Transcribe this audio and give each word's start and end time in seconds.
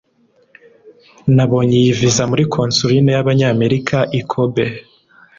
nabonye 1.35 1.75
iyi 1.81 1.91
visa 1.99 2.23
muri 2.31 2.43
konsuline 2.53 3.09
y'abanyamerika 3.15 3.97
i 4.19 4.21
kobe 4.31 4.65